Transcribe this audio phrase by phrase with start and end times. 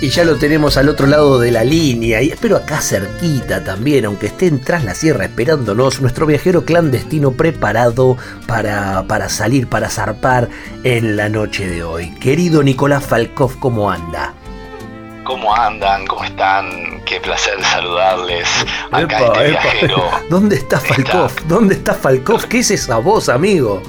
[0.00, 4.04] Y ya lo tenemos al otro lado de la línea, y espero acá cerquita también,
[4.04, 10.48] aunque estén tras la sierra esperándonos, nuestro viajero clandestino preparado para, para salir, para zarpar
[10.84, 12.14] en la noche de hoy.
[12.20, 14.34] Querido Nicolás Falkov, ¿cómo anda?
[15.24, 16.06] ¿Cómo andan?
[16.06, 17.02] ¿Cómo están?
[17.04, 18.48] Qué placer saludarles
[18.92, 20.10] acá este viajero.
[20.30, 21.32] ¿Dónde está Falkov?
[21.48, 22.46] ¿Dónde está Falkov?
[22.46, 23.82] ¿Qué es esa voz, amigo?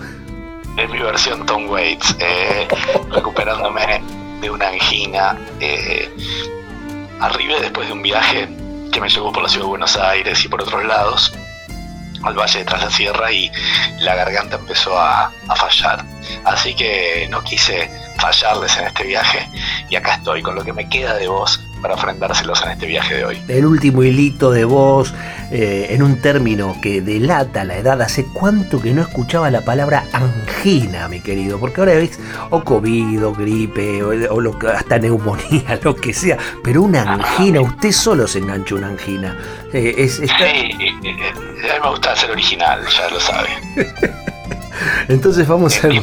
[0.76, 2.68] Es mi versión Tom Waits, eh,
[3.12, 5.38] recuperándome de una angina.
[5.60, 6.10] Eh,
[7.20, 8.50] arribé después de un viaje
[8.92, 11.34] que me llevó por la ciudad de Buenos Aires y por otros lados
[12.24, 13.52] al valle de Tras la Sierra y
[14.00, 16.04] la garganta empezó a fallar.
[16.44, 19.48] Así que no quise fallarles en este viaje
[19.90, 23.16] y acá estoy con lo que me queda de voz para ofrendárselos en este viaje
[23.16, 23.42] de hoy.
[23.48, 25.14] El último hilito de voz
[25.52, 28.02] eh, en un término que delata la edad.
[28.02, 33.26] Hace cuánto que no escuchaba la palabra angina, mi querido, porque ahora ves o COVID
[33.26, 38.40] o gripe o, lo, hasta neumonía, lo que sea, pero una angina, usted solo se
[38.40, 39.38] engancha una angina.
[39.74, 43.50] Eh, es, Sí, a mí me gusta ser original, ya lo sabe.
[45.10, 45.88] Entonces vamos a.
[45.88, 46.02] de,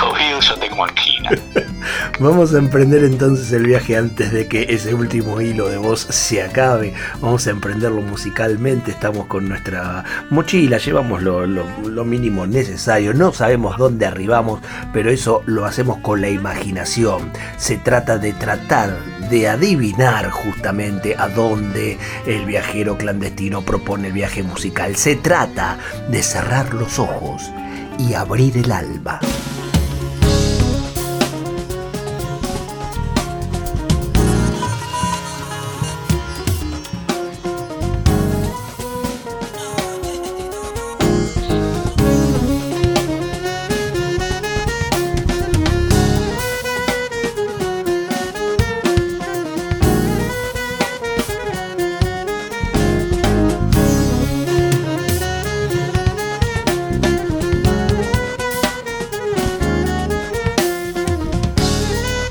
[0.00, 1.30] COVID yo tengo angina.
[2.20, 6.42] Vamos a emprender entonces el viaje antes de que ese último hilo de voz se
[6.42, 6.94] acabe.
[7.20, 8.92] Vamos a emprenderlo musicalmente.
[8.92, 13.14] Estamos con nuestra mochila, llevamos lo, lo mínimo necesario.
[13.14, 14.60] No sabemos dónde arribamos,
[14.92, 17.32] pero eso lo hacemos con la imaginación.
[17.56, 18.96] Se trata de tratar
[19.28, 24.94] de adivinar justamente a dónde el viajero clandestino propone el viaje musical.
[24.96, 27.50] Se trata de cerrar los ojos
[27.98, 29.20] y abrir el alba.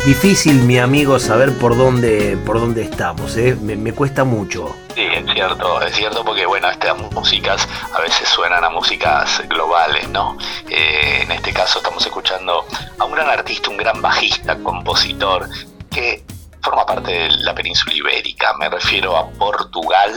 [0.07, 3.35] Difícil, mi amigo, saber por dónde, por dónde estamos.
[3.35, 3.57] ¿eh?
[3.61, 4.73] Me, cuesta mucho.
[4.95, 10.07] Sí, es cierto, es cierto porque, bueno, estas músicas a veces suenan a músicas globales,
[10.07, 10.37] ¿no?
[10.69, 12.65] Eh, en este caso estamos escuchando
[12.97, 15.49] a un gran artista, un gran bajista, compositor,
[15.91, 16.23] que
[16.67, 18.53] forma parte de la península ibérica.
[18.59, 20.11] Me refiero a Portugal,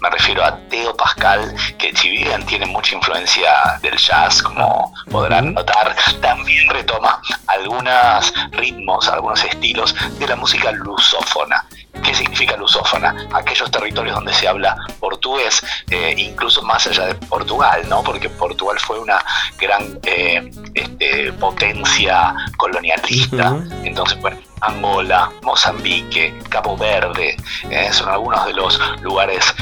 [0.00, 3.50] me refiero a Teo Pascal, que si bien tiene mucha influencia
[3.82, 11.64] del jazz, como podrán notar, también retoma algunos ritmos, algunos estilos de la música lusófona.
[12.02, 13.28] ¿Qué significa lusófona?
[13.32, 18.02] Aquellos territorios donde se habla portugués, eh, incluso más allá de Portugal, ¿no?
[18.02, 19.22] Porque Portugal fue una
[19.58, 23.56] gran eh, este, potencia colonialista.
[23.84, 27.36] Entonces, bueno, Angola, Mozambique, Cabo Verde,
[27.70, 29.54] eh, son algunos de los lugares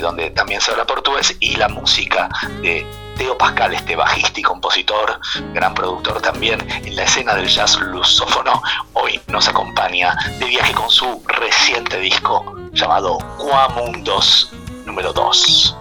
[0.00, 2.28] donde también se habla portugués y la música
[2.62, 2.86] de
[3.16, 5.18] Teo Pascal, este bajista y compositor,
[5.54, 8.62] gran productor también en la escena del jazz lusófono,
[8.92, 14.52] hoy nos acompaña de viaje con su reciente disco llamado Cuamundos
[14.84, 15.76] número 2.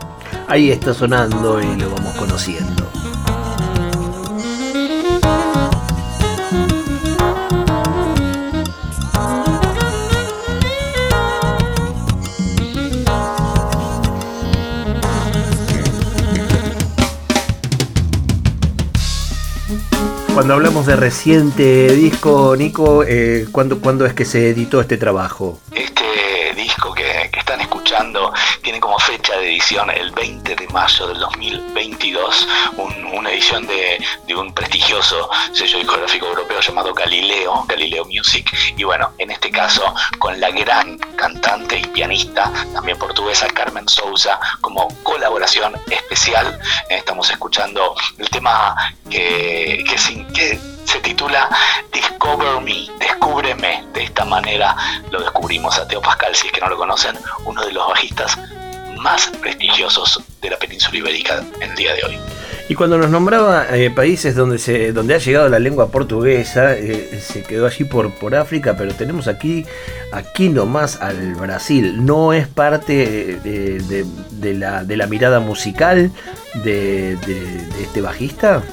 [0.47, 2.89] Ahí está sonando y lo vamos conociendo.
[20.33, 25.59] Cuando hablamos de reciente disco, Nico, eh, ¿cuándo, es que se editó este trabajo?
[29.47, 32.47] Edición el 20 de mayo del 2022,
[33.13, 39.11] una edición de, de, un prestigioso sello discográfico europeo llamado Galileo, Galileo Music, y bueno,
[39.17, 45.73] en este caso con la gran cantante y pianista, también portuguesa, Carmen Souza, como colaboración
[45.89, 46.59] especial.
[46.89, 48.75] Estamos escuchando el tema
[49.09, 49.97] que, que,
[50.85, 51.49] se titula
[51.91, 53.85] Discover Me, Descúbreme.
[53.93, 54.75] De esta manera
[55.09, 58.37] lo descubrimos a Teo Pascal, si es que no lo conocen, uno de los bajistas
[59.05, 62.17] más prestigiosos de la península ibérica en el día de hoy.
[62.67, 67.21] Y cuando nos nombraba eh, países donde se donde ha llegado la lengua portuguesa, eh,
[67.23, 69.63] se quedó allí por, por África, pero tenemos aquí,
[70.11, 72.03] aquí nomás al Brasil.
[72.03, 76.11] ¿No es parte de, la, de la mirada musical
[76.63, 78.63] de, de este bajista?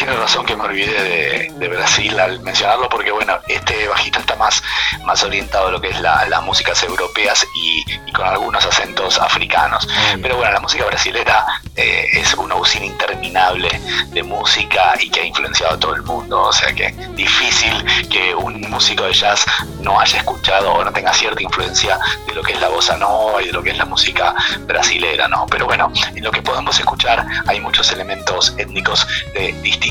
[0.00, 4.62] Tiene razón que me olvidé de, Brasil al mencionarlo, porque bueno, este bajista está más,
[5.04, 9.86] más orientado a lo que es las músicas europeas y, con algunos acentos africanos.
[10.22, 11.44] Pero bueno, la música brasilera
[11.76, 13.68] eh, es una usina interminable
[14.08, 16.44] de música y que ha influenciado a todo el mundo.
[16.44, 19.44] O sea que difícil que un músico de jazz
[19.80, 23.42] no haya escuchado o no tenga cierta influencia de lo que es la bossa nova
[23.42, 25.44] y de lo que es la música brasilera, ¿no?
[25.50, 29.89] Pero bueno, en lo que podemos escuchar hay muchos elementos étnicos de distintos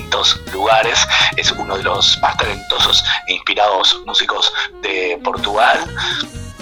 [0.54, 1.08] lugares.
[1.38, 4.52] Es uno de los más talentosos e inspirados músicos
[4.82, 5.80] de Portugal.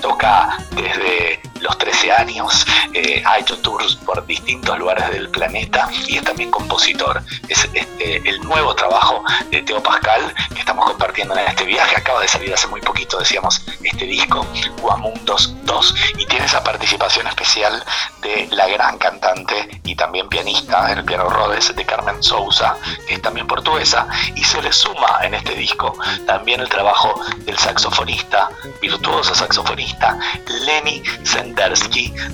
[0.01, 6.17] Toca desde los 13 años, eh, ha hecho tours por distintos lugares del planeta y
[6.17, 7.21] es también compositor.
[7.47, 11.95] Es este, el nuevo trabajo de Teo Pascal que estamos compartiendo en este viaje.
[11.95, 14.45] Acaba de salir hace muy poquito, decíamos, este disco,
[14.81, 17.83] Guamundos 2, y tiene esa participación especial
[18.21, 22.75] de la gran cantante y también pianista en el piano Rhodes de Carmen Sousa,
[23.07, 25.93] que es también portuguesa, y se le suma en este disco
[26.25, 28.49] también el trabajo del saxofonista,
[28.81, 30.17] virtuoso saxofonista,
[30.65, 31.03] Lenny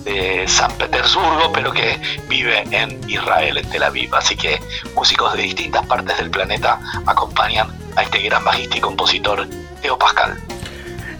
[0.04, 4.14] de San Petersburgo, pero que vive en Israel, en Tel Aviv.
[4.16, 4.60] Así que
[4.96, 9.48] músicos de distintas partes del planeta acompañan a este gran bajista y compositor
[9.82, 10.38] Teo Pascal.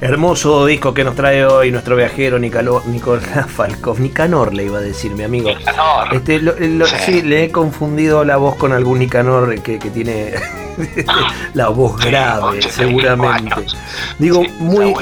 [0.02, 4.02] Hermoso disco que nos trae hoy nuestro viajero Nicolás Falkov.
[4.02, 5.50] Nicanor le iba a decir, mi amigo.
[5.50, 6.14] Nicanor.
[6.14, 6.42] Este,
[7.06, 7.22] sí.
[7.22, 10.34] le he confundido la voz con algún Nicanor que, que tiene
[11.54, 13.66] la voz grave, seguramente.
[14.20, 14.94] Digo, muy,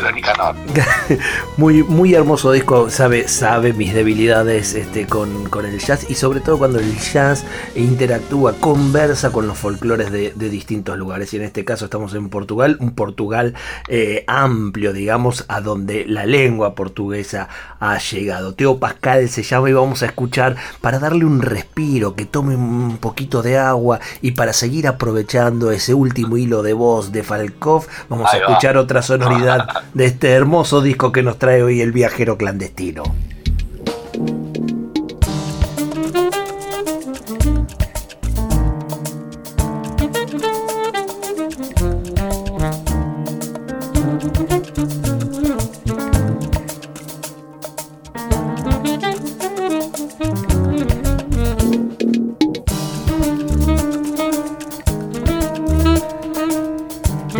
[1.57, 6.57] muy, muy hermoso disco, sabe, sabe mis debilidades este, con, el jazz y sobre todo
[6.57, 7.45] cuando el jazz
[7.75, 11.33] interactúa, conversa con los folclores de, distintos lugares.
[11.33, 13.53] Y en este caso estamos en Portugal, un Portugal
[13.87, 17.47] eh, amplio, digamos, a donde la lengua portuguesa
[17.79, 18.53] ha llegado.
[18.53, 22.97] Teo Pascal se llama y vamos a escuchar para darle un respiro, que tome un
[22.97, 28.33] poquito de agua y para seguir aprovechando ese último hilo de voz de Falkov, vamos
[28.33, 33.03] a escuchar otra sonoridad de este hermoso disco que nos trae hoy el viajero clandestino.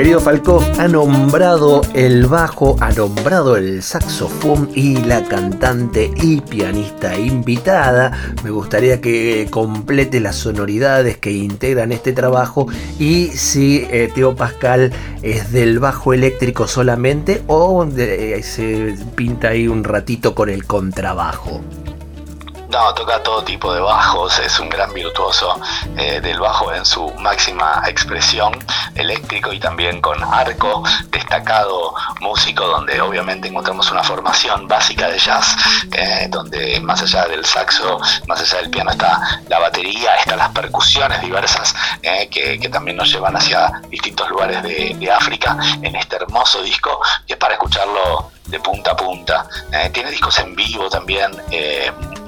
[0.01, 7.19] Querido Falcó, ha nombrado el bajo, ha nombrado el saxofón y la cantante y pianista
[7.19, 8.33] invitada.
[8.43, 12.65] Me gustaría que complete las sonoridades que integran este trabajo
[12.97, 19.67] y si eh, Teo Pascal es del bajo eléctrico solamente o eh, se pinta ahí
[19.67, 21.61] un ratito con el contrabajo.
[22.71, 25.59] No, toca todo tipo de bajos, es un gran virtuoso
[25.97, 28.57] eh, del bajo en su máxima expresión,
[28.95, 35.53] eléctrico y también con arco, destacado músico donde obviamente encontramos una formación básica de jazz,
[35.91, 39.19] eh, donde más allá del saxo, más allá del piano está
[39.49, 45.11] la batería, están las percusiones diversas eh, que, también nos llevan hacia distintos lugares de,
[45.11, 49.45] África en este hermoso disco que es para escucharlo de punta a punta.
[49.91, 51.31] Tiene discos en vivo también,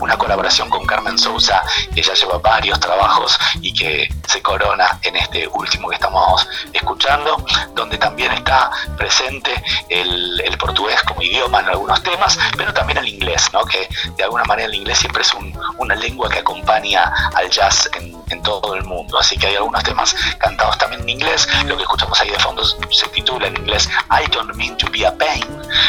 [0.04, 1.64] una colaboración con Carmen Sousa,
[1.96, 7.44] que ya lleva varios trabajos y que se corona en este último que estamos escuchando,
[7.74, 9.52] donde también está presente
[9.90, 13.66] el, portugués como idioma en algunos temas, pero también el inglés, ¿no?
[13.66, 15.32] que de alguna manera el inglés siempre es
[15.78, 19.20] una lengua que acompaña al jazz en, todo el mundo.
[19.20, 21.48] Así que hay algunos temas cantados también en inglés.
[21.66, 25.06] Lo que escuchamos ahí de fondo se titula en inglés I Don't Mean to Be
[25.06, 25.46] a Pain.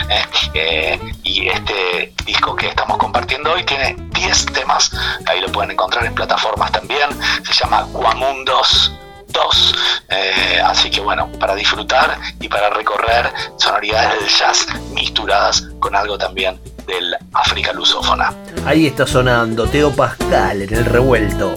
[0.09, 0.25] ¿eh?
[0.55, 1.01] Eh,
[1.35, 4.93] y este disco que estamos compartiendo hoy tiene 10 temas,
[5.27, 7.11] ahí lo pueden encontrar en plataformas también,
[7.43, 8.93] se llama Guamundos
[9.29, 9.75] 2,
[10.11, 16.17] eh, así que bueno, para disfrutar y para recorrer sonoridades del jazz misturadas con algo
[16.17, 18.33] también del África lusófona.
[18.65, 21.57] Ahí está sonando Teo Pascal en el revuelto.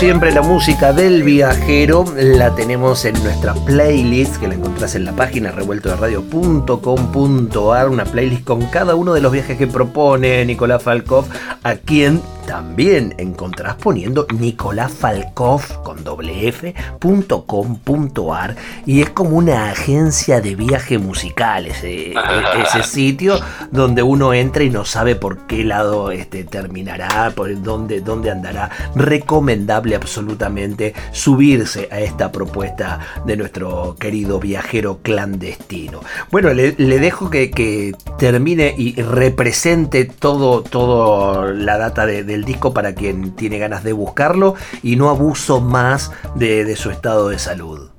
[0.00, 5.12] Siempre, la música del viajero la tenemos en nuestra playlist, que la encontrás en la
[5.12, 11.26] página revueltoderadio.com.ar, una playlist con cada uno de los viajes que propone Nicolás Falkov,
[11.62, 18.56] a quien también encontrás poniendo nicolafalkov con doble f.com.ar
[18.86, 23.38] y es como una agencia de viaje musical ese, ese, sitio
[23.70, 28.70] donde uno entra y no sabe por qué lado este, terminará, por dónde, dónde andará.
[28.94, 36.00] Recomendable absolutamente subirse a esta propuesta de nuestro querido viajero clandestino.
[36.30, 42.94] Bueno, le, dejo que, que, termine y represente todo, todo la data del disco para
[42.94, 47.90] quien tiene ganas de buscarlo y no abuso más de, su estado de salud.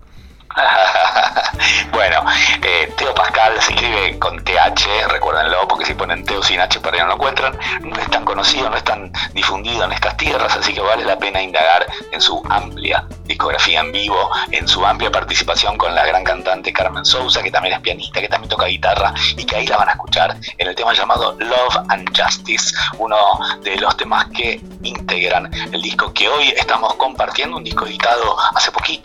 [1.91, 2.24] bueno,
[2.63, 7.00] eh, Teo Pascal se escribe con TH, recuérdenlo, porque si ponen Teo sin H para
[7.00, 10.74] no lo encuentran, no es tan conocido, no es tan difundido en estas tierras, así
[10.74, 15.77] que vale la pena indagar en su amplia discografía en vivo, en su amplia participación
[15.77, 19.46] con la gran cantante Carmen Sousa, que también es pianista, que también toca guitarra y
[19.46, 23.17] que ahí la van a escuchar en el tema llamado Love and Justice, uno
[23.63, 28.70] de los temas que integran el disco que hoy estamos compartiendo, un disco editado hace
[28.72, 29.00] poquito,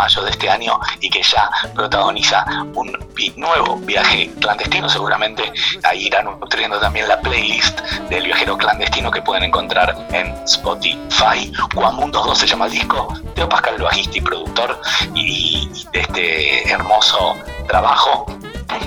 [0.00, 2.96] mayo de este año, y que ya protagoniza un
[3.36, 5.52] nuevo viaje clandestino, seguramente
[5.82, 11.52] ahí irán nutriendo también la playlist del viajero clandestino que pueden encontrar en Spotify.
[11.74, 14.80] Guamundos 2 se llama el disco, Teopa el bajista y productor,
[15.14, 17.36] y, de este hermoso
[17.68, 18.24] trabajo.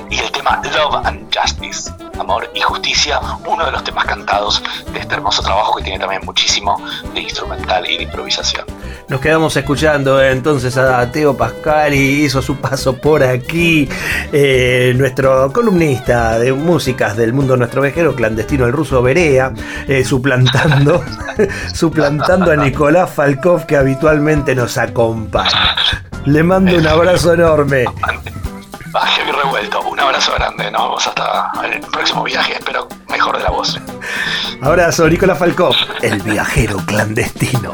[0.10, 5.00] Y el tema Love and Justice, Amor y Justicia, uno de los temas cantados de
[5.00, 6.80] este hermoso trabajo que tiene también muchísimo
[7.14, 8.66] de instrumental y de improvisación.
[9.10, 13.90] Nos quedamos escuchando entonces a Teo Pascal y hizo su paso por aquí,
[14.32, 19.54] eh, nuestro columnista de músicas del mundo nuestro vejero clandestino, el ruso Berea,
[19.88, 21.04] eh, suplantando,
[21.74, 25.76] suplantando a Nicolás Falkov que habitualmente nos acompaña.
[26.26, 27.86] Le mando un abrazo enorme.
[29.02, 33.50] Heavy revuelto, un abrazo grande, nos vemos hasta el próximo viaje, espero mejor de la
[33.50, 33.80] voz.
[34.62, 37.72] Abrazo, Nicolás Falkov, el viajero clandestino.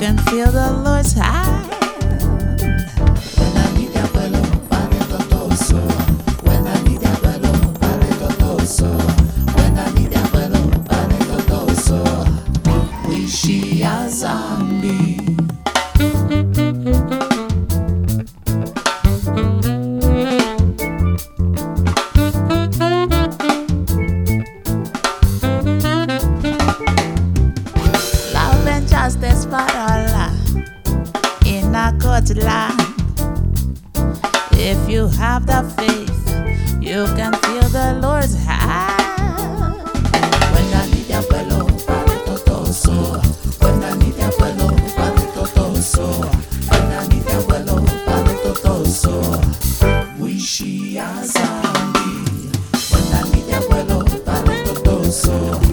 [0.00, 1.79] can feel the Lord's high.
[55.10, 55.69] soul.